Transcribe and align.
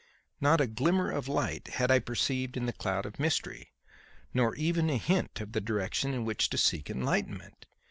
Not 0.39 0.59
a 0.59 0.65
glimmer 0.65 1.11
of 1.11 1.27
light 1.27 1.67
had 1.75 1.91
I 1.91 1.99
perceived 1.99 2.57
in 2.57 2.65
the 2.65 2.73
cloud 2.73 3.05
of 3.05 3.19
mystery, 3.19 3.71
nor 4.33 4.55
even 4.55 4.89
a 4.89 4.97
hint 4.97 5.39
of 5.39 5.51
the 5.51 5.61
direction 5.61 6.11
in 6.15 6.25
which 6.25 6.49
to 6.49 6.57
seek 6.57 6.89
enlightenment. 6.89 7.67